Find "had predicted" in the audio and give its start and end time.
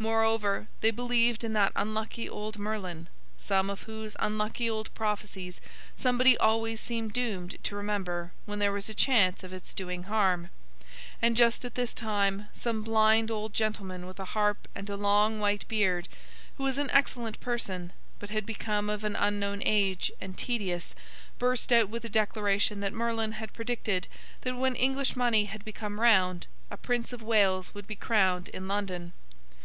23.32-24.08